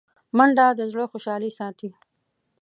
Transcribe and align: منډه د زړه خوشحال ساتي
منډه 0.37 0.65
د 0.79 0.81
زړه 0.91 1.05
خوشحال 1.11 1.43
ساتي 1.59 1.89